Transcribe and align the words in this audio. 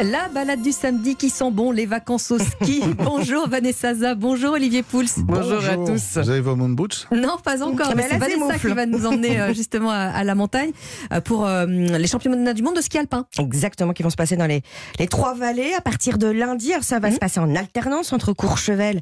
La 0.00 0.28
balade 0.28 0.60
du 0.60 0.72
samedi 0.72 1.14
qui 1.14 1.30
sent 1.30 1.50
bon, 1.52 1.70
les 1.70 1.86
vacances 1.86 2.30
au 2.30 2.38
ski. 2.38 2.82
bonjour 2.98 3.48
Vanessa 3.48 3.94
Za, 3.94 4.14
bonjour 4.14 4.52
Olivier 4.52 4.82
Pouls. 4.82 5.04
Bonjour, 5.18 5.64
à 5.64 5.76
tous. 5.76 6.18
Vous 6.18 6.30
avez 6.30 6.40
vos 6.40 6.56
moon 6.56 6.68
boots 6.70 7.06
Non, 7.12 7.36
pas 7.42 7.62
encore. 7.62 7.92
Mais 7.96 8.06
c'est 8.10 8.18
Vanessa 8.18 8.58
qui 8.58 8.66
va 8.74 8.86
nous 8.86 9.06
emmener 9.06 9.40
euh, 9.40 9.54
justement 9.54 9.90
à, 9.90 9.96
à 9.96 10.24
la 10.24 10.34
montagne 10.34 10.72
euh, 11.12 11.20
pour 11.20 11.46
euh, 11.46 11.64
les 11.66 12.06
championnats 12.06 12.52
du 12.54 12.62
monde 12.62 12.76
de 12.76 12.80
ski 12.80 12.98
alpin. 12.98 13.26
Exactement, 13.38 13.92
qui 13.92 14.02
vont 14.02 14.10
se 14.10 14.16
passer 14.16 14.36
dans 14.36 14.46
les, 14.46 14.62
les 14.98 15.06
trois 15.06 15.34
vallées 15.34 15.72
à 15.74 15.80
partir 15.80 16.18
de 16.18 16.26
lundi. 16.26 16.72
Alors, 16.72 16.84
ça 16.84 16.98
va 16.98 17.08
Mhm. 17.08 17.14
se 17.14 17.18
passer 17.20 17.40
en 17.40 17.54
alternance 17.54 18.12
entre 18.12 18.32
Courchevel 18.32 19.00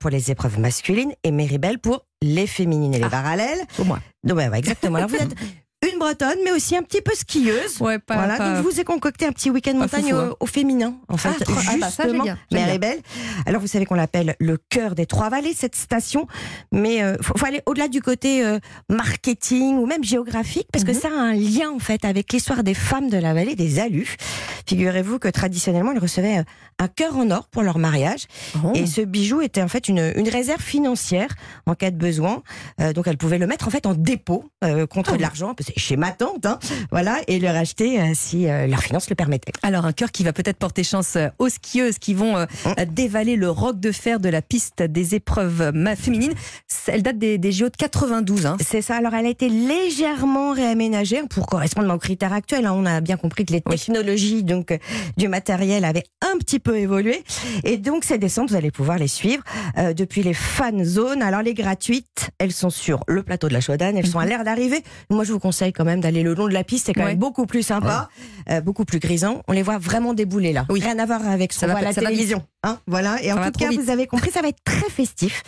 pour 0.00 0.10
les 0.10 0.30
épreuves 0.30 0.58
masculines 0.58 1.12
et 1.22 1.30
Méribel 1.30 1.78
pour 1.78 2.04
les 2.22 2.46
féminines 2.46 2.94
et 2.94 2.98
les 2.98 3.04
Ah. 3.04 3.10
parallèles. 3.10 3.60
Pour 3.76 3.84
moi. 3.86 4.00
Donc, 4.24 4.38
ouais, 4.38 4.48
ouais, 4.48 4.58
exactement. 4.58 4.96
Alors, 4.96 5.08
vous 5.10 5.16
êtes 5.16 5.34
bretonne, 5.98 6.38
mais 6.44 6.52
aussi 6.52 6.76
un 6.76 6.82
petit 6.82 7.00
peu 7.02 7.12
skieuse. 7.14 7.80
Ouais, 7.80 7.98
pas, 7.98 8.14
voilà, 8.16 8.36
pas- 8.36 8.48
donc 8.54 8.56
je 8.64 8.70
vous 8.70 8.80
ai 8.80 8.84
concocté 8.84 9.26
un 9.26 9.32
petit 9.32 9.50
week-end 9.50 9.74
montagne 9.74 10.12
hein. 10.12 10.30
au 10.40 10.46
féminin, 10.46 10.94
en 11.08 11.16
fait, 11.16 11.28
Ah, 11.28 11.34
ah 11.68 11.72
bah 11.80 11.90
ça, 11.90 12.04
justement, 12.04 12.24
bien, 12.24 12.38
j'aime 12.50 12.60
bien. 12.60 12.66
Méribel. 12.66 12.98
Alors 13.46 13.60
vous 13.60 13.66
savez 13.66 13.86
qu'on 13.86 13.94
l'appelle 13.94 14.36
le 14.40 14.56
cœur 14.56 14.94
des 14.94 15.06
trois 15.06 15.28
vallées, 15.28 15.54
cette 15.54 15.76
station, 15.76 16.26
mais 16.72 17.02
euh, 17.02 17.16
faut, 17.22 17.36
faut 17.36 17.46
aller 17.46 17.62
au-delà 17.66 17.88
du 17.88 18.00
côté 18.02 18.44
euh, 18.44 18.58
marketing 18.88 19.76
ou 19.78 19.86
même 19.86 20.02
géographique, 20.04 20.68
parce 20.72 20.84
que 20.84 20.92
Mhm. 20.92 21.00
ça 21.00 21.08
a 21.08 21.12
un 21.20 21.34
lien 21.34 21.70
en 21.70 21.78
fait 21.78 22.04
avec 22.04 22.32
l'histoire 22.32 22.62
des 22.62 22.74
femmes 22.74 23.08
de 23.08 23.16
la 23.18 23.34
vallée 23.34 23.54
des 23.54 23.78
Alus. 23.78 24.16
Figurez-vous 24.66 25.18
que 25.18 25.28
traditionnellement, 25.28 25.92
elles 25.92 25.98
recevaient 25.98 26.38
euh, 26.38 26.42
un 26.78 26.88
cœur 26.88 27.16
en 27.16 27.30
or 27.30 27.48
pour 27.48 27.62
leur 27.62 27.78
mariage, 27.78 28.26
Oh. 28.64 28.72
et 28.74 28.86
ce 28.86 29.00
bijou 29.00 29.40
était 29.40 29.62
en 29.62 29.68
fait 29.68 29.88
une, 29.88 30.12
une 30.16 30.28
réserve 30.28 30.60
financière 30.60 31.28
en 31.66 31.74
cas 31.74 31.90
de 31.90 31.96
besoin. 31.96 32.42
Euh, 32.80 32.92
donc 32.92 33.06
elles 33.06 33.16
pouvaient 33.16 33.38
le 33.38 33.46
mettre 33.46 33.66
en 33.68 33.70
fait 33.70 33.86
en 33.86 33.94
dépôt 33.94 34.44
euh, 34.64 34.86
contre 34.86 35.12
Ah. 35.14 35.16
de 35.16 35.22
l'argent, 35.22 35.54
c'est 35.60 35.78
chez 35.78 35.96
ma 35.96 36.10
tante, 36.10 36.44
hein, 36.46 36.58
voilà, 36.90 37.18
et 37.28 37.38
le 37.38 37.48
racheter 37.48 38.00
euh, 38.00 38.12
si 38.14 38.48
euh, 38.48 38.66
leurs 38.66 38.82
finances 38.82 39.08
le 39.10 39.16
permettaient. 39.16 39.52
Alors 39.62 39.84
un 39.86 39.92
cœur 39.92 40.10
qui 40.12 40.24
va 40.24 40.32
peut-être 40.32 40.56
porter 40.58 40.82
chance 40.84 41.16
aux 41.38 41.48
skieuses 41.48 41.98
qui 41.98 42.14
vont 42.14 42.36
euh, 42.36 42.46
Oh. 42.64 42.70
euh, 42.78 42.84
dévaler 42.86 43.36
le 43.36 43.50
roc 43.50 43.78
de 43.80 43.92
fer 43.92 44.18
de 44.20 44.28
la 44.28 44.42
piste 44.42 44.82
des 44.82 45.14
épreuves 45.14 45.72
féminines. 45.96 46.32
Elle 46.88 47.02
date 47.02 47.18
des, 47.18 47.38
des 47.38 47.52
JO 47.52 47.66
de 47.68 47.76
92. 47.76 48.46
Hein. 48.46 48.56
C'est 48.60 48.82
ça. 48.82 48.96
Alors, 48.96 49.14
elle 49.14 49.26
a 49.26 49.28
été 49.28 49.48
légèrement 49.48 50.52
réaménagée 50.52 51.22
pour 51.28 51.46
correspondre 51.46 51.92
aux 51.94 51.98
critères 51.98 52.32
actuels. 52.32 52.66
hein. 52.66 52.72
On 52.74 52.86
a 52.86 53.00
bien 53.00 53.16
compris 53.16 53.44
que 53.44 53.52
les 53.52 53.60
technologies 53.60 54.42
donc 54.56 54.70
euh, 54.72 54.78
du 55.16 55.28
matériel 55.28 55.84
avaient 55.84 56.04
un 56.22 56.38
petit 56.38 56.58
peu 56.58 56.76
évolué. 56.78 57.22
Et 57.64 57.76
donc, 57.76 58.04
ces 58.04 58.18
descentes, 58.18 58.50
vous 58.50 58.56
allez 58.56 58.70
pouvoir 58.70 58.98
les 58.98 59.08
suivre 59.08 59.42
euh, 59.78 59.92
depuis 59.92 60.22
les 60.22 60.34
fan 60.34 60.84
zones. 60.84 61.22
Alors, 61.22 61.42
les 61.42 61.54
gratuites, 61.54 62.30
elles 62.38 62.52
sont 62.52 62.70
sur 62.70 63.00
le 63.06 63.22
plateau 63.22 63.48
de 63.48 63.52
la 63.52 63.60
Chaudane. 63.60 63.96
Elles 63.96 64.06
sont 64.06 64.18
à 64.18 64.26
l'air 64.26 64.44
d'arrivée. 64.44 64.82
Moi, 65.10 65.24
je 65.24 65.32
vous 65.32 65.38
conseille 65.38 65.72
quand 65.72 65.84
même 65.84 66.00
d'aller 66.00 66.22
le 66.22 66.34
long 66.34 66.48
de 66.48 66.52
la 66.54 66.64
piste. 66.64 66.86
C'est 66.86 66.92
quand 66.92 67.02
Ouais. 67.02 67.08
même 67.10 67.18
beaucoup 67.18 67.46
plus 67.46 67.62
sympa, 67.62 68.08
euh, 68.50 68.60
beaucoup 68.60 68.84
plus 68.84 68.98
grisant. 68.98 69.42
On 69.48 69.52
les 69.52 69.62
voit 69.62 69.78
vraiment 69.78 70.14
débouler 70.14 70.52
là. 70.52 70.66
Oui. 70.70 70.80
Rien 70.80 70.98
à 70.98 71.06
voir 71.06 71.26
avec 71.28 71.52
ce 71.52 71.60
Ça 71.60 71.66
qu'on 71.66 71.72
va 71.74 71.78
voit 71.80 71.88
à 71.88 71.92
la 71.92 71.94
télévision. 71.94 72.42
Hein, 72.62 72.78
voilà. 72.86 73.22
Et 73.22 73.28
Ça 73.28 73.36
en 73.40 73.44
tout 73.46 73.58
cas, 73.58 73.68
vite. 73.68 73.80
vous 73.80 73.90
avez 73.90 74.06
compris, 74.06 74.30
ça 74.30 74.42
va 74.42 74.48
être 74.48 74.62
très 74.64 74.88
festif. 74.90 75.42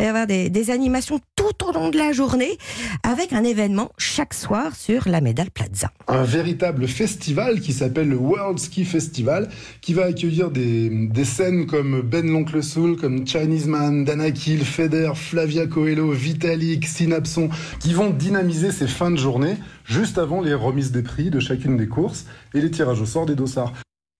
Il 0.00 0.02
va 0.02 0.06
y 0.06 0.10
avoir 0.10 0.26
des, 0.28 0.48
des 0.48 0.70
animations 0.70 1.18
tout 1.34 1.66
au 1.66 1.72
long 1.72 1.88
de 1.90 1.98
la 1.98 2.12
journée 2.12 2.56
avec 3.02 3.32
un 3.32 3.42
événement 3.42 3.90
chaque 3.98 4.32
soir 4.32 4.76
sur 4.76 5.08
la 5.08 5.20
Médaille 5.20 5.50
Plaza. 5.50 5.90
un 6.06 6.22
véritable 6.22 6.86
festival 6.86 7.60
qui 7.60 7.72
s'appelle 7.72 8.08
le 8.08 8.14
World 8.16 8.60
Ski 8.60 8.84
Festival, 8.84 9.48
qui 9.80 9.94
va 9.94 10.04
accueillir 10.04 10.52
des, 10.52 10.88
des 10.88 11.24
scènes 11.24 11.66
comme 11.66 12.00
Ben 12.02 12.30
l'Oncle 12.30 12.62
Soul, 12.62 12.96
comme 12.96 13.26
Chinese 13.26 13.66
Man, 13.66 14.04
Danakil, 14.04 14.64
Feder, 14.64 15.10
Flavia 15.16 15.66
Coelho, 15.66 16.12
Vitalik, 16.12 16.86
Synapson, 16.86 17.48
qui 17.80 17.92
vont 17.92 18.10
dynamiser 18.10 18.70
ces 18.70 18.86
fins 18.86 19.10
de 19.10 19.16
journée 19.16 19.56
juste 19.84 20.18
avant 20.18 20.40
les 20.42 20.54
remises 20.54 20.92
des 20.92 21.02
prix 21.02 21.30
de 21.30 21.40
chacune 21.40 21.76
des 21.76 21.88
courses 21.88 22.26
et 22.54 22.60
les 22.60 22.70
tirages 22.70 23.00
au 23.00 23.06
sort 23.06 23.26
des 23.26 23.34
dossards. 23.34 23.72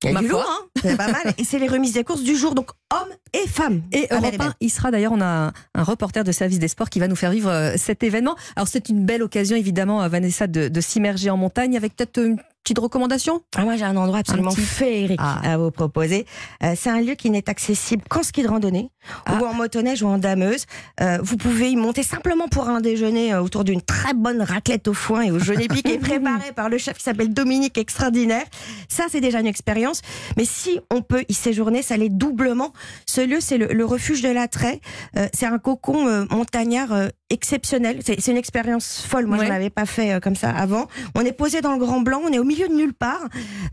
Il 0.03 0.07
y 0.07 0.11
a 0.11 0.15
Ma 0.15 0.20
du 0.23 0.29
foi. 0.29 0.41
lourd, 0.41 0.51
hein 0.51 0.78
C'est 0.83 0.97
pas 0.97 1.11
mal. 1.11 1.34
Et 1.39 1.45
c'est 1.45 1.59
les 1.59 1.69
remises 1.69 1.93
des 1.93 2.05
courses 2.05 2.23
du 2.23 2.37
jour, 2.37 2.55
donc 2.55 2.71
hommes 2.93 3.12
et 3.33 3.47
femmes. 3.48 3.83
Et 3.93 4.07
Europe 4.11 4.23
Méribel. 4.25 4.48
1, 4.48 4.55
il 4.61 4.71
sera 4.71 4.91
d'ailleurs, 4.91 5.12
on 5.12 5.20
a 5.20 5.53
un, 5.75 5.83
reporter 5.83 6.25
de 6.25 6.33
service 6.33 6.59
des 6.59 6.69
sports 6.69 6.91
qui 6.91 7.01
va 7.01 7.09
nous 7.09 7.17
faire 7.17 7.31
vivre 7.31 7.51
euh, 7.51 7.75
cet 7.77 8.03
événement. 8.03 8.35
Alors 8.57 8.69
c'est 8.69 8.89
une 8.89 9.05
belle 9.05 9.23
occasion 9.23 9.57
évidemment, 9.57 10.02
euh, 10.02 10.08
Vanessa, 10.08 10.47
de, 10.47 10.69
de 10.69 10.80
s'immerger 10.80 11.30
en 11.30 11.36
montagne 11.36 11.77
avec 11.77 11.95
peut-être 11.97 12.19
une 12.23 12.39
petite 12.64 12.79
recommandation? 12.80 13.41
Ah, 13.57 13.63
moi, 13.63 13.77
j'ai 13.77 13.85
un 13.85 13.97
endroit 13.97 14.19
absolument 14.19 14.51
Un 14.51 14.55
petit- 14.55 14.61
féerique 14.63 15.20
Ah. 15.23 15.41
à 15.42 15.57
vous 15.57 15.70
proposer. 15.70 16.27
Euh, 16.63 16.75
c'est 16.77 16.91
un 16.91 17.01
lieu 17.01 17.14
qui 17.14 17.31
n'est 17.31 17.48
accessible 17.48 18.02
qu'en 18.11 18.23
ski 18.23 18.42
de 18.42 18.48
randonnée, 18.48 18.91
Ah. 19.25 19.39
ou 19.41 19.47
en 19.47 19.55
motoneige 19.55 20.02
ou 20.02 20.08
en 20.08 20.19
dameuse. 20.19 20.67
Euh, 21.01 21.17
vous 21.23 21.39
pouvez 21.39 21.70
y 21.70 21.77
monter 21.77 22.02
simplement 22.02 22.47
pour 22.48 22.69
un 22.69 22.83
déjeuner 22.83 23.33
euh, 23.33 23.41
autour 23.41 23.64
d'une 23.64 23.81
très 23.81 24.13
bonne 24.13 24.42
raclette 24.42 24.86
au 24.89 24.92
foin 24.92 25.23
et 25.23 25.31
au 25.31 25.39
jaune 25.39 25.61
épi 25.63 25.83
qui 25.83 25.92
est 25.92 25.98
préparée 25.98 26.52
par 26.55 26.69
le 26.69 26.77
chef 26.77 26.98
qui 26.98 27.05
s'appelle 27.05 27.33
Dominique 27.33 27.79
Extraordinaire. 27.79 28.45
Ça, 28.89 29.05
c'est 29.11 29.20
déjà 29.23 29.41
une 29.41 29.47
expérience. 29.47 30.02
Mais 30.36 30.45
si 30.45 30.67
on 30.90 31.02
peut 31.02 31.24
y 31.29 31.34
séjourner, 31.34 31.83
ça 31.83 31.96
l'est 31.96 32.08
doublement. 32.08 32.73
Ce 33.06 33.20
lieu, 33.20 33.40
c'est 33.40 33.58
le, 33.58 33.67
le 33.67 33.84
refuge 33.84 34.23
de 34.23 34.29
l'attrait. 34.29 34.80
Euh, 35.17 35.29
c'est 35.33 35.46
un 35.46 35.58
cocon 35.58 36.06
euh, 36.08 36.24
montagnard 36.30 36.92
euh, 36.92 37.08
exceptionnel. 37.30 38.01
C'est 38.05 38.27
une 38.30 38.36
expérience 38.36 39.02
folle. 39.07 39.27
Moi, 39.27 39.39
Ouais. 39.39 39.46
je 39.46 39.51
l'avais 39.51 39.70
pas 39.70 39.86
fait 39.86 40.20
comme 40.23 40.34
ça 40.36 40.51
avant. 40.51 40.86
On 41.14 41.20
est 41.23 41.33
posé 41.33 41.61
dans 41.61 41.73
le 41.73 41.78
Grand 41.78 42.01
Blanc, 42.01 42.20
on 42.24 42.33
est 42.33 42.39
au 42.39 42.45
milieu 42.45 42.68
de 42.68 42.74
nulle 42.74 42.95
part. 42.95 43.20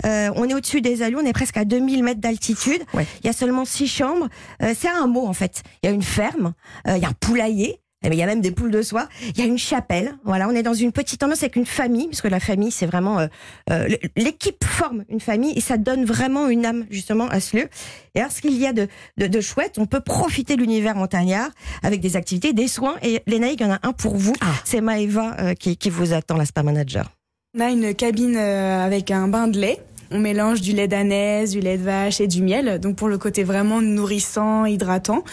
On 0.04 0.48
est 0.50 0.54
au-dessus 0.54 0.82
des 0.82 1.02
Alus, 1.02 1.18
on 1.18 1.26
est 1.26 1.34
presque 1.34 1.58
à 1.58 1.66
2000 1.66 2.04
mètres 2.04 2.20
d'altitude. 2.22 2.82
Ouais. 2.94 3.08
Il 3.24 3.28
y 3.28 3.30
a 3.30 3.34
seulement 3.34 3.66
six 3.66 3.88
chambres. 3.88 4.28
C'est 4.60 4.90
un 4.90 5.08
mot 5.08 5.26
en 5.26 5.34
fait. 5.34 5.64
Il 5.82 5.88
y 5.88 5.90
a 5.90 5.94
une 5.96 6.04
ferme, 6.04 6.54
il 6.88 6.98
y 6.98 7.06
a 7.06 7.10
un 7.10 7.14
poulailler. 7.20 7.80
Eh 8.06 8.10
bien, 8.10 8.18
Il 8.18 8.20
y 8.20 8.24
a 8.24 8.28
même 8.28 8.42
des 8.42 8.52
poules 8.52 8.72
de 8.72 8.82
soie. 8.82 9.08
Il 9.36 9.40
y 9.40 9.42
a 9.42 9.46
une 9.46 9.58
chapelle. 9.58 10.16
Voilà, 10.24 10.48
on 10.48 10.52
est 10.52 10.64
dans 10.64 10.74
une 10.74 10.92
petite 10.92 11.22
ambiance 11.24 11.44
avec 11.44 11.56
une 11.56 11.66
famille, 11.66 12.08
parce 12.08 12.22
que 12.22 12.28
la 12.28 12.40
famille, 12.40 12.72
c'est 12.72 12.86
vraiment 12.86 13.20
euh, 13.20 13.28
euh, 13.72 13.88
l'équipe 14.16 14.64
forme 14.64 15.04
une 15.10 15.20
famille 15.20 15.54
et 15.56 15.62
ça 15.62 15.78
donne 15.78 16.06
vraiment 16.06 16.48
une 16.48 16.66
âme 16.66 16.86
justement 16.90 17.28
à 17.28 17.40
ce 17.40 17.58
lieu. 17.58 17.68
Et 18.14 18.20
alors, 18.20 18.32
ce 18.32 18.42
qu'il 18.42 18.58
y 18.58 18.66
a 18.66 18.74
de, 18.74 18.88
de, 19.18 19.28
de 19.28 19.42
chouette, 19.42 19.76
on 19.78 19.86
peut 19.86 20.00
profiter 20.02 20.56
de 20.56 20.62
l'univers 20.62 20.96
montagnard 20.96 21.50
avec 21.84 22.02
des 22.02 22.16
activités, 22.16 22.54
des 22.54 22.68
soins. 22.68 22.96
Et 23.02 23.22
Lénaïque, 23.28 23.60
il 23.62 23.68
y 23.68 23.70
en 23.70 23.74
a 23.74 23.80
un 23.84 23.94
pour 23.94 24.16
vous. 24.18 24.34
Ah. 24.42 24.54
C'est 24.64 24.82
Maëva 24.82 25.36
euh, 25.40 25.54
qui, 25.54 25.78
qui 25.78 25.90
vous 25.90 26.14
attend, 26.14 26.38
la 26.38 26.46
spa 26.46 26.64
manager. 26.64 27.12
On 27.58 27.62
a 27.62 27.70
une 27.70 27.94
cabine 27.96 28.36
euh, 28.38 28.86
avec 28.86 29.12
un 29.12 29.28
bain 29.28 29.48
de 29.48 29.60
lait. 29.60 29.80
On 30.12 30.20
mélange 30.20 30.62
du 30.62 30.74
lait 30.74 30.88
d'anaise, 30.88 31.52
du 31.52 31.60
lait 31.60 31.78
de 31.78 31.84
vache 31.84 32.22
et 32.22 32.28
du 32.28 32.42
miel. 32.42 32.80
Donc 32.80 32.96
pour 32.96 33.08
le 33.08 33.18
côté 33.18 33.44
vraiment 33.44 33.82
nourrissant, 33.82 34.66
hydratant. 34.66 35.24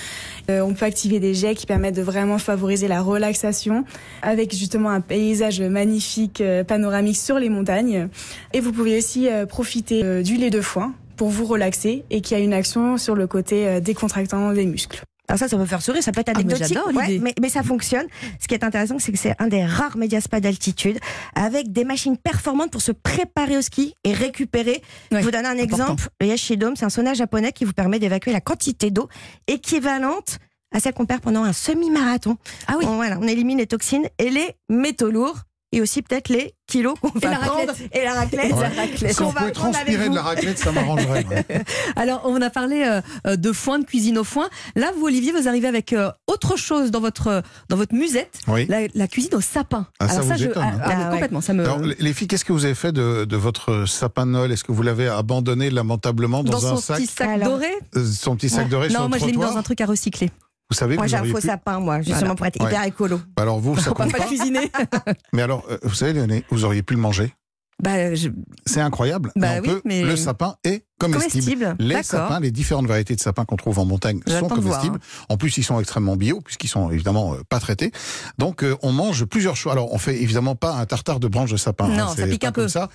Euh, 0.51 0.61
on 0.61 0.75
peut 0.75 0.87
activer 0.87 1.21
des 1.21 1.35
jets 1.35 1.55
qui 1.55 1.67
permettent 1.67 1.97
de 1.97 2.03
vraiment 2.03 2.39
favoriser 2.39 2.89
la 2.89 3.01
relaxation 3.03 3.85
avec 4.23 4.55
justement 4.55 4.91
un 4.91 5.01
paysage 5.01 5.61
magnifique 5.61 6.41
euh, 6.41 6.65
panoramique 6.65 7.17
sur 7.17 7.39
les 7.39 7.49
montagnes. 7.49 8.09
Et 8.53 8.61
vous 8.61 8.73
pouvez 8.73 8.99
aussi 8.99 9.29
euh, 9.29 9.47
profiter 9.47 10.03
euh, 10.05 10.23
du 10.23 10.37
lait 10.37 10.51
de 10.51 10.61
foin 10.61 10.93
pour 11.17 11.29
vous 11.29 11.45
relaxer 11.45 12.05
et 12.11 12.21
qui 12.21 12.35
a 12.35 12.39
une 12.39 12.53
action 12.53 12.97
sur 12.99 13.15
le 13.15 13.27
côté 13.27 13.67
euh, 13.67 13.81
décontractant 13.81 14.53
des 14.53 14.67
muscles. 14.67 15.03
Alors 15.29 15.39
ça, 15.39 15.49
ça 15.49 15.57
peut 15.57 15.65
faire 15.67 15.81
sourire, 15.83 16.03
ça 16.03 16.11
peut 16.13 16.21
être 16.21 16.31
Ah, 16.35 16.39
mais 16.45 16.53
anecdotique, 16.53 16.79
ouais, 16.95 17.07
l'idée. 17.07 17.19
mais, 17.21 17.35
mais 17.41 17.49
ça 17.49 17.63
fonctionne. 17.63 18.07
Ce 18.41 18.49
qui 18.49 18.55
est 18.55 18.65
intéressant, 18.65 18.99
c'est 18.99 19.13
que 19.13 19.19
c'est 19.19 19.35
un 19.39 19.47
des 19.47 19.65
rares 19.65 19.97
médiaspas 19.97 20.41
d'altitude 20.41 20.99
avec 21.35 21.73
des 21.73 21.85
machines 21.85 22.17
performantes 22.19 22.71
pour 22.73 22.83
se 22.83 22.93
préparer 22.93 23.57
au 23.57 23.63
ski 23.63 23.95
et 24.05 24.13
récupérer. 24.13 24.83
Ouais, 25.13 25.21
je 25.21 25.25
vous 25.25 25.31
donne 25.31 25.47
un 25.47 25.53
important. 25.59 25.63
exemple. 25.85 26.09
Le 26.21 26.27
Yashidome, 26.27 26.75
c'est 26.77 26.85
un 26.85 26.91
sauna 26.91 27.15
japonais 27.15 27.53
qui 27.53 27.65
vous 27.65 27.73
permet 27.73 27.99
d'évacuer 28.01 28.33
la 28.33 28.41
quantité 28.41 28.91
d'eau 28.91 29.09
équivalente 29.47 30.39
à 30.75 30.81
celle 30.81 30.95
qu'on 30.95 31.07
perd 31.07 31.21
pendant 31.21 31.45
un 31.45 31.53
semi-marathon. 31.53 32.37
Ah 32.67 32.75
oui. 32.79 32.85
On, 32.89 32.97
voilà, 32.97 33.19
on 33.21 33.29
élimine 33.29 33.59
les 33.59 33.67
toxines 33.67 34.07
et 34.19 34.31
les 34.31 34.57
métaux 34.69 35.11
lourds 35.11 35.39
et 35.73 35.81
aussi 35.81 36.03
peut-être 36.03 36.29
les 36.29 36.55
kilos 36.67 36.95
qu'on 37.01 37.09
va 37.19 37.31
la 37.31 37.37
prendre 37.39 37.69
raclette. 37.69 37.91
et 37.97 38.05
la 38.05 38.15
raclette. 38.15 38.53
Ouais. 38.53 38.61
La 38.61 38.69
raclette. 38.83 39.13
Si 39.15 39.23
on 39.23 39.29
pouvait 39.29 39.41
avec 39.41 39.55
transpirer 39.55 40.09
de 40.09 40.15
la 40.15 40.23
raclette, 40.23 40.59
ça 40.59 40.73
m'arrangerait. 40.73 41.25
Alors, 41.97 42.23
on 42.25 42.41
a 42.41 42.51
parlé 42.51 42.83
euh, 42.87 43.01
euh, 43.27 43.37
de 43.37 43.53
foin, 43.53 43.79
de 43.79 43.85
cuisine 43.85 44.19
au 44.19 44.25
foin. 44.25 44.49
Là, 44.77 44.91
vous, 44.97 45.07
Olivier, 45.07 45.33
vous 45.33 45.49
arrivez 45.49 45.69
avec 45.69 45.93
euh, 45.93 46.11
autre 46.27 46.57
chose 46.57 46.91
dans 46.91 47.01
votre, 47.01 47.43
dans 47.69 47.77
votre 47.77 47.95
musette, 47.95 48.39
Oui. 48.49 48.67
la, 48.69 48.81
la 48.95 49.09
cuisine 49.09 49.35
au 49.35 49.41
sapin. 49.41 49.87
Ah, 49.99 50.09
ça 50.09 50.15
Alors 50.21 50.27
vous 50.27 50.39
je, 50.39 50.45
étonne, 50.47 50.63
hein. 50.63 50.79
ah, 50.81 50.85
ah, 50.85 50.89
mais 50.89 50.95
Ah, 50.95 51.05
ouais. 51.07 51.13
complètement, 51.13 51.41
ça 51.41 51.53
me... 51.53 51.65
Alors, 51.65 51.79
les 51.81 51.97
les 51.99 52.13
filles, 52.15 52.29
qu'est-ce 52.29 52.45
que 52.45 52.53
vous 52.53 52.65
avez 52.65 52.75
fait 52.75 52.93
de, 52.93 53.25
de 53.25 53.37
votre 53.37 53.85
sapin 53.87 54.27
de 54.27 54.33
Noël? 54.33 54.53
Est-ce 54.53 54.65
que 54.65 54.73
vous 54.73 54.83
l'avez 54.83 55.09
abandonné 55.09 55.71
lamentablement 55.71 56.43
dans, 56.43 56.53
dans 56.53 56.67
un 56.67 56.71
son 56.77 56.81
sac? 56.81 56.97
petit 56.99 57.07
sac 57.07 57.29
Alors, 57.29 57.49
doré? 57.51 57.71
Euh, 57.97 58.05
Son 58.05 58.37
petit 58.37 58.49
sac 58.49 58.69
doré 58.69 58.89
sur 58.91 58.99
Non, 58.99 59.05
le 59.05 59.09
moi 59.11 59.19
je 59.19 59.27
l'ai 59.27 59.33
mis 59.33 59.39
dans 59.39 59.57
un 59.57 59.63
truc 59.63 59.81
à 59.81 59.87
recycler. 59.87 60.31
Vous 60.71 60.77
savez 60.77 60.95
que 60.95 61.01
Moi, 61.01 61.07
j'ai 61.07 61.17
un 61.17 61.25
faux 61.25 61.39
pu- 61.41 61.47
sapin, 61.47 61.81
moi, 61.81 61.99
justement, 62.01 62.19
Voilà. 62.21 62.35
pour 62.35 62.47
être 62.47 62.61
Ouais. 62.63 62.71
hyper 62.71 62.85
écolo. 62.85 63.21
Alors 63.37 63.61
vous, 63.61 63.77
ça 63.79 63.91
compte 63.91 64.11
pas 64.13 64.19
pas. 64.19 64.25
cuisiner. 64.27 64.71
Mais 65.35 65.43
alors, 65.43 65.65
euh, 65.71 65.77
vous 65.83 65.95
savez, 65.95 66.15
Léoné, 66.15 66.45
vous 66.51 66.65
auriez 66.65 66.83
pu 66.83 66.95
le 66.95 67.01
manger. 67.01 67.35
bah, 67.83 68.15
je... 68.15 68.29
C'est 68.65 68.81
incroyable. 68.81 69.33
Bah 69.37 69.49
Mais 69.49 69.59
on 69.59 69.63
oui, 69.63 69.69
peut- 69.69 69.83
mais- 69.85 70.03
Le 70.05 70.17
sapin 70.17 70.55
est 70.65 70.87
comestible. 71.07 71.65
comestible. 71.65 71.77
Les 71.79 72.03
sapins, 72.03 72.41
les 72.41 72.51
différentes 72.51 72.87
variétés 72.87 73.15
de 73.15 73.21
sapins 73.21 73.45
qu'on 73.45 73.57
trouve 73.57 73.79
en 73.79 73.85
montagne 73.85 74.21
sont 74.27 74.49
comestibles. 74.49 74.99
En 75.29 75.37
plus, 75.37 75.57
ils 75.59 75.63
sont 75.65 75.79
extrêmement 75.81 76.17
bio, 76.17 76.41
puisqu'ils 76.41 76.69
sont 76.69 76.91
évidemment 76.91 77.35
euh, 77.35 77.39
pas 77.49 77.61
traités. 77.61 77.93
Donc, 78.39 78.63
euh, 78.65 78.77
on 78.83 78.93
mange 78.93 79.25
plusieurs 79.25 79.57
choses. 79.57 79.73
Alors, 79.73 79.93
on 79.93 79.99
fait 79.99 80.21
évidemment 80.23 80.55
pas 80.55 80.75
un 80.75 80.87
tartare 80.87 81.21
de 81.21 81.29
branches 81.29 81.53
de 81.53 81.57
sapin. 81.57 81.89
Non, 81.89 82.05
hein, 82.05 82.09
ça 82.09 82.15
c'est 82.17 82.29
pique 82.29 82.45
un 82.45 82.53
peu. 82.53 82.69
Ça, 82.69 82.89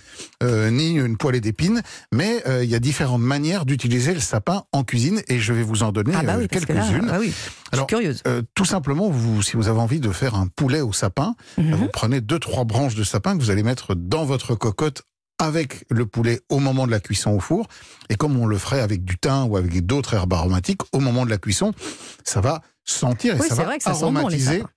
euh, 0.44 0.69
ni 0.69 0.92
une 0.95 1.18
poêlée 1.18 1.42
d'épines. 1.42 1.81
Mais 2.13 2.44
euh, 2.48 2.63
il 2.63 2.69
y 2.69 2.75
a 2.75 2.80
différentes 2.80 3.21
manières 3.21 3.65
d'utiliser 3.65 4.13
le 4.13 4.19
sapin 4.19 4.63
en 4.71 4.83
cuisine, 4.83 5.21
et 5.27 5.39
je 5.39 5.54
vais 5.54 5.63
vous 5.63 5.83
en 5.83 5.92
donner 5.92 6.13
Ah 6.15 6.24
bah 6.24 6.33
euh, 6.36 6.39
oui, 6.39 6.48
quelques-unes. 6.48 7.12
oui. 7.19 7.33
Alors, 7.71 7.88
curieuse. 7.88 8.24
Tout 8.56 8.65
simplement, 8.65 9.09
vous, 9.09 9.42
si 9.42 9.56
vous 9.57 9.68
avez 9.68 9.80
envie 9.80 10.00
de 10.00 10.12
faire 10.12 10.36
un 10.36 10.48
poulet 10.48 10.81
au 10.81 10.94
sapin, 10.94 11.36
Mhm. 11.57 11.75
vous 11.75 11.88
prenez 11.92 12.21
deux 12.21 12.39
trois 12.39 12.63
branches 12.63 12.95
de 12.95 13.04
sapin 13.04 13.36
que 13.38 13.42
vous 13.42 13.50
allez 13.50 13.63
mettre 13.63 13.95
dans 13.95 14.25
votre 14.25 14.56
cocotte 14.56 15.04
avec 15.39 15.86
le 15.89 16.06
poulet 16.06 16.42
au 16.50 16.60
moment 16.60 16.86
de 16.88 16.92
la 16.92 17.00
cuisson 17.00 17.31
au 17.31 17.39
four. 17.39 17.68
Et 18.10 18.16
comme 18.16 18.38
on 18.38 18.45
le 18.48 18.57
ferait 18.57 18.81
avec 18.81 19.04
du 19.06 19.18
thym 19.18 19.45
ou 19.50 19.57
avec 19.57 19.86
d'autres 19.86 20.13
herbes 20.16 20.34
aromatiques, 20.34 20.81
au 20.94 21.00
moment 21.00 21.25
de 21.25 21.30
la 21.30 21.38
cuisson, 21.38 21.74
ça 22.24 22.42
va 22.42 22.62
sentir 22.86 23.36
et 23.36 23.39
Oui, 23.39 23.48
ça 23.48 23.56
c'est 23.56 23.62
va 23.62 23.68
vrai 23.68 23.78
que 23.78 23.84
ça 23.84 23.94
sent 23.94 24.01
bon, 24.06 24.12
les 24.12 24.18
aromatiser. 24.18 24.57
sapins. 24.60 24.69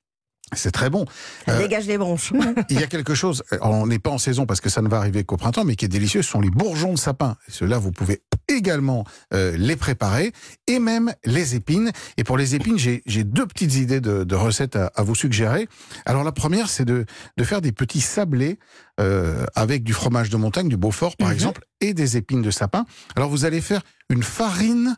c'est 0.54 0.70
très 0.72 0.90
bon. 0.90 1.04
Ça 1.46 1.52
Euh, 1.54 1.58
dégage 1.58 1.86
les 1.86 1.96
bronches. 1.96 2.32
il 2.68 2.80
y 2.80 2.82
a 2.82 2.86
quelque 2.88 3.14
chose, 3.14 3.42
on 3.62 3.86
n'est 3.86 3.98
pas 4.00 4.10
en 4.10 4.18
saison 4.18 4.46
parce 4.46 4.60
que 4.60 4.68
ça 4.68 4.82
ne 4.82 4.88
va 4.88 4.98
arriver 4.98 5.24
qu'au 5.24 5.36
printemps, 5.36 5.64
mais 5.64 5.76
qui 5.76 5.84
est 5.84 5.88
délicieux, 5.88 6.22
ce 6.22 6.30
sont 6.30 6.40
les 6.40 6.50
bourgeons 6.50 6.92
de 6.92 6.98
sapin. 6.98 7.36
Et 7.48 7.52
ceux-là, 7.52 7.78
vous 7.78 7.92
pouvez 7.92 8.22
également 8.60 9.04
euh, 9.34 9.56
les 9.56 9.74
préparer, 9.76 10.32
et 10.68 10.78
même 10.78 11.12
les 11.24 11.56
épines. 11.56 11.90
Et 12.16 12.24
pour 12.24 12.36
les 12.38 12.54
épines, 12.54 12.78
j'ai 12.78 13.24
deux 13.24 13.46
petites 13.46 13.74
idées 13.74 14.00
de, 14.00 14.22
de 14.24 14.34
recettes 14.36 14.76
à, 14.76 14.86
à 14.94 15.02
vous 15.02 15.14
suggérer. 15.16 15.66
Alors 16.06 16.22
la 16.24 16.32
première, 16.32 16.68
c'est 16.68 16.84
de, 16.84 17.04
de 17.36 17.44
faire 17.44 17.60
des 17.60 17.72
petits 17.72 18.00
sablés 18.00 18.58
euh, 19.00 19.44
avec 19.54 19.82
du 19.82 19.92
fromage 19.92 20.30
de 20.30 20.36
montagne, 20.36 20.68
du 20.68 20.76
Beaufort 20.76 21.16
par 21.16 21.28
Mhm. 21.28 21.34
exemple, 21.34 21.62
et 21.80 21.94
des 21.94 22.16
épines 22.16 22.42
de 22.42 22.50
sapin. 22.50 22.84
Alors 23.16 23.30
vous 23.30 23.44
allez 23.44 23.60
faire 23.62 23.82
une 24.10 24.22
farine 24.22 24.96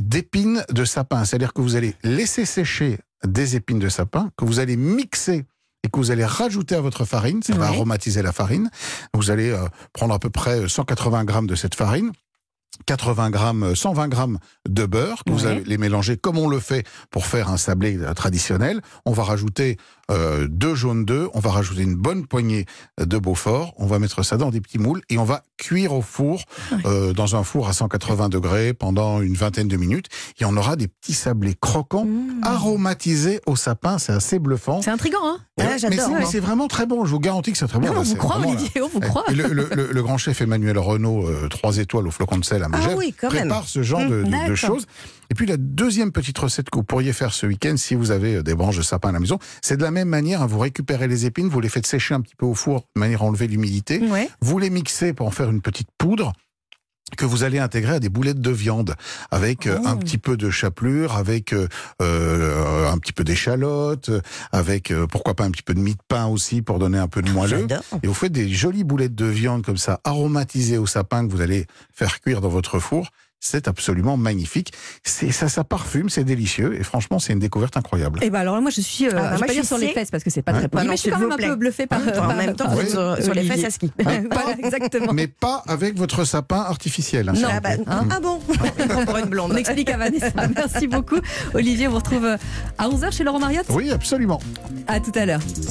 d'épines 0.00 0.62
de 0.70 0.84
sapin, 0.84 1.24
c'est-à-dire 1.24 1.52
que 1.52 1.60
vous 1.60 1.76
allez 1.76 1.94
laisser 2.02 2.44
sécher 2.44 2.98
des 3.24 3.56
épines 3.56 3.78
de 3.78 3.88
sapin, 3.88 4.30
que 4.36 4.44
vous 4.44 4.58
allez 4.60 4.76
mixer 4.76 5.44
et 5.82 5.88
que 5.88 5.96
vous 5.98 6.10
allez 6.10 6.24
rajouter 6.24 6.74
à 6.74 6.80
votre 6.80 7.04
farine, 7.04 7.42
ça 7.42 7.54
va 7.54 7.66
aromatiser 7.66 8.20
la 8.22 8.32
farine. 8.32 8.70
Vous 9.14 9.30
allez 9.30 9.50
euh, 9.50 9.66
prendre 9.94 10.12
à 10.14 10.18
peu 10.18 10.28
près 10.30 10.68
180 10.68 11.24
grammes 11.24 11.46
de 11.46 11.54
cette 11.54 11.74
farine. 11.74 12.12
80 12.86 13.30
grammes, 13.30 13.62
euh, 13.62 13.74
120 13.74 14.08
grammes 14.08 14.38
de 14.68 14.86
beurre, 14.86 15.22
que 15.24 15.32
vous 15.32 15.46
allez 15.46 15.62
les 15.64 15.78
mélanger 15.78 16.16
comme 16.16 16.38
on 16.38 16.48
le 16.48 16.60
fait 16.60 16.86
pour 17.10 17.26
faire 17.26 17.50
un 17.50 17.56
sablé 17.56 17.98
euh, 17.98 18.12
traditionnel. 18.14 18.80
On 19.04 19.12
va 19.12 19.24
rajouter 19.24 19.76
euh, 20.10 20.48
deux 20.50 20.74
jaunes 20.74 21.04
d'œufs, 21.04 21.28
on 21.34 21.40
va 21.40 21.50
rajouter 21.50 21.82
une 21.82 21.94
bonne 21.94 22.26
poignée 22.26 22.66
de 23.00 23.18
Beaufort, 23.18 23.74
on 23.76 23.86
va 23.86 23.98
mettre 23.98 24.22
ça 24.24 24.36
dans 24.36 24.50
des 24.50 24.60
petits 24.60 24.78
moules 24.78 25.02
et 25.08 25.18
on 25.18 25.24
va 25.24 25.42
cuire 25.56 25.92
au 25.92 26.02
four, 26.02 26.42
euh, 26.86 27.12
dans 27.12 27.36
un 27.36 27.44
four 27.44 27.68
à 27.68 27.72
180 27.72 28.28
degrés 28.28 28.72
pendant 28.72 29.20
une 29.20 29.34
vingtaine 29.34 29.68
de 29.68 29.76
minutes. 29.76 30.06
Et 30.40 30.44
on 30.44 30.56
aura 30.56 30.76
des 30.76 30.88
petits 30.88 31.12
sablés 31.14 31.54
croquants, 31.60 32.04
Mmh. 32.06 32.40
aromatisés 32.44 33.40
au 33.46 33.56
sapin, 33.56 33.98
c'est 33.98 34.12
assez 34.12 34.38
bluffant. 34.38 34.80
C'est 34.82 34.90
intrigant, 34.90 35.18
hein? 35.22 35.38
Ah, 35.60 35.64
mais 35.64 35.78
c'est- 35.78 35.90
mais 35.90 36.24
c'est 36.24 36.40
vraiment 36.40 36.66
très 36.68 36.86
bon, 36.86 37.04
je 37.04 37.10
vous 37.10 37.20
garantis 37.20 37.52
que 37.52 37.58
c'est 37.58 37.66
très 37.68 37.78
bon. 37.78 37.86
Non, 37.86 37.92
Là, 37.94 38.00
On 38.00 38.02
vous 38.02 38.14
croit. 38.16 38.38
Olivier, 38.38 38.80
on 38.82 38.88
vous 38.88 39.00
croit. 39.00 39.24
Le, 39.28 39.48
le- 39.48 39.68
le- 39.74 39.88
le 39.92 40.02
grand 40.02 40.16
chef 40.18 40.40
Emmanuel 40.40 40.78
Renault, 40.78 41.26
euh, 41.28 41.48
trois 41.48 41.76
étoiles 41.78 42.06
au 42.06 42.10
flocon 42.10 42.38
de 42.38 42.44
sel 42.44 42.59
à 42.62 42.68
Ah 42.72 42.94
oui, 42.96 43.12
prépare 43.12 43.66
ce 43.66 43.82
genre 43.82 44.00
de, 44.06 44.20
de- 44.20 44.24
de 44.24 44.30
D'accord. 44.30 44.56
choses. 44.56 44.86
Et 45.30 45.34
puis 45.34 45.46
la 45.46 45.56
deuxième 45.56 46.10
petite 46.12 46.36
recette 46.38 46.70
que 46.70 46.76
vous 46.78 46.82
pourriez 46.84 47.12
faire 47.12 47.32
ce 47.32 47.46
week-end, 47.46 47.74
si 47.76 47.94
vous 47.94 48.10
avez 48.10 48.36
euh, 48.36 48.42
des 48.42 48.54
branches 48.54 48.76
de 48.78 48.82
sapin 48.82 49.10
à 49.10 49.12
la 49.12 49.20
maison, 49.20 49.38
c'est 49.62 49.76
de 49.76 49.82
la 49.82 49.90
même 49.92 50.08
manière, 50.08 50.42
hein, 50.42 50.46
vous 50.46 50.58
récupérez 50.58 51.06
les 51.08 51.24
épines, 51.26 51.48
vous 51.48 51.60
les 51.60 51.68
faites 51.68 51.86
sécher 51.86 52.14
un 52.14 52.20
petit 52.20 52.34
peu 52.36 52.46
au 52.46 52.54
four 52.54 52.84
de 52.96 53.00
manière 53.00 53.22
à 53.22 53.26
enlever 53.26 53.46
l'humidité, 53.46 53.98
Ouais. 54.00 54.28
vous 54.40 54.58
les 54.58 54.70
mixez 54.70 55.12
pour 55.12 55.26
en 55.26 55.30
faire 55.30 55.50
une 55.50 55.60
petite 55.62 55.88
poudre 55.98 56.32
que 57.16 57.24
vous 57.24 57.42
allez 57.42 57.58
intégrer 57.58 57.94
à 57.94 58.00
des 58.00 58.08
boulettes 58.08 58.40
de 58.40 58.50
viande 58.50 58.94
avec 59.32 59.66
euh, 59.66 59.78
Oh. 59.80 59.88
un 59.88 59.96
petit 59.96 60.18
peu 60.18 60.36
de 60.36 60.50
chapelure, 60.50 61.16
avec 61.16 61.52
euh, 61.52 61.66
euh, 62.02 62.90
un 62.90 62.98
petit 62.98 63.12
peu 63.12 63.24
d'échalote, 63.24 64.10
avec 64.52 64.90
euh, 64.90 65.06
pourquoi 65.06 65.34
pas 65.34 65.44
un 65.44 65.50
petit 65.50 65.62
peu 65.62 65.74
de 65.74 65.80
mie 65.80 65.94
de 65.94 66.02
pain 66.08 66.26
aussi 66.26 66.62
pour 66.62 66.78
donner 66.78 66.98
un 66.98 67.08
peu 67.08 67.22
de 67.22 67.30
moelleux. 67.30 67.66
J'adore. 67.68 67.82
Et 68.02 68.06
vous 68.06 68.14
faites 68.14 68.32
des 68.32 68.48
jolies 68.48 68.84
boulettes 68.84 69.14
de 69.14 69.26
viande 69.26 69.64
comme 69.64 69.76
ça, 69.76 70.00
aromatisées 70.04 70.78
au 70.78 70.86
sapin 70.86 71.26
que 71.26 71.32
vous 71.32 71.40
allez 71.40 71.66
faire 71.92 72.20
cuire 72.20 72.40
dans 72.40 72.48
votre 72.48 72.78
four. 72.78 73.08
C'est 73.42 73.68
absolument 73.68 74.18
magnifique. 74.18 74.72
C'est 75.02 75.32
ça, 75.32 75.48
ça 75.48 75.64
parfume, 75.64 76.10
c'est 76.10 76.24
délicieux 76.24 76.78
et 76.78 76.82
franchement, 76.82 77.18
c'est 77.18 77.32
une 77.32 77.38
découverte 77.38 77.74
incroyable. 77.76 78.22
Et 78.22 78.28
ben 78.28 78.40
alors 78.40 78.60
moi 78.60 78.70
je 78.70 78.82
suis, 78.82 79.06
euh, 79.06 79.10
Ah 79.14 79.20
bah, 79.20 79.30
je 79.36 79.40
vais 79.40 79.46
pas 79.46 79.52
dire 79.54 79.62
suis 79.62 79.66
sur 79.68 79.78
les 79.78 79.88
fesses 79.88 80.10
parce 80.10 80.22
que 80.22 80.28
c'est 80.30 80.42
pas 80.42 80.52
Ouais. 80.52 80.58
très 80.58 80.66
Ah 80.66 80.68
poli, 80.68 80.84
non, 80.84 80.90
mais 80.90 80.96
je 80.96 81.00
suis 81.02 81.10
quand 81.10 81.18
même 81.18 81.32
un 81.32 81.36
peu 81.36 81.56
bluffée 81.56 81.86
par. 81.86 82.00
En 82.06 82.10
par- 82.10 82.36
même 82.36 82.54
temps, 82.54 82.66
par- 82.66 82.74
vous 82.74 82.80
êtes 82.82 82.90
sur, 82.90 83.22
sur 83.22 83.32
les 83.34 83.44
fesses 83.44 83.64
à 83.64 83.70
ski. 83.70 83.90
voilà, 83.98 84.56
exactement. 84.62 85.12
Mais 85.14 85.26
pas 85.26 85.62
avec 85.66 85.96
votre 85.96 86.24
sapin 86.24 86.58
artificiel. 86.60 87.30
hein, 87.30 87.32
Non. 87.34 87.48
Ah, 87.50 87.60
bah. 87.60 87.70
Hein 87.86 88.08
ah 88.10 88.20
bon 88.20 88.40
pour 89.06 89.16
une 89.16 89.26
blonde. 89.26 89.52
On 89.52 89.56
explique 89.56 89.88
à 89.88 89.96
Vanessa. 89.96 90.28
Merci 90.54 90.86
beaucoup. 90.86 91.18
Olivier, 91.54 91.88
on 91.88 91.92
vous 91.92 91.96
retrouve 91.96 92.26
à 92.76 92.88
11h 92.88 93.10
chez 93.12 93.24
Laurent 93.24 93.38
Mariotte. 93.40 93.66
Oui, 93.70 93.90
absolument. 93.90 94.38
À 94.86 95.00
tout 95.00 95.12
à 95.14 95.24
l'heure. 95.24 95.40